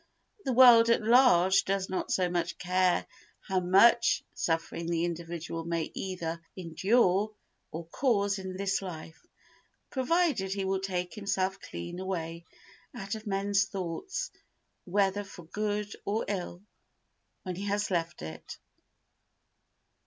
The 0.45 0.53
world 0.53 0.89
at 0.89 1.03
large 1.03 1.63
does 1.63 1.87
not 1.87 2.09
so 2.11 2.27
much 2.27 2.57
care 2.57 3.05
how 3.41 3.59
much 3.59 4.23
suffering 4.33 4.87
the 4.87 5.05
individual 5.05 5.63
may 5.63 5.91
either 5.93 6.41
endure 6.57 7.31
or 7.71 7.85
cause 7.85 8.39
in 8.39 8.57
this 8.57 8.81
life, 8.81 9.23
provided 9.91 10.53
he 10.55 10.65
will 10.65 10.79
take 10.79 11.13
himself 11.13 11.59
clean 11.61 11.99
away 11.99 12.45
out 12.95 13.13
of 13.13 13.27
men's 13.27 13.65
thoughts, 13.65 14.31
whether 14.85 15.23
for 15.23 15.43
good 15.43 15.95
or 16.03 16.25
ill, 16.27 16.63
when 17.43 17.55
he 17.55 17.65
has 17.65 17.91
left 17.91 18.23
it. 18.23 18.57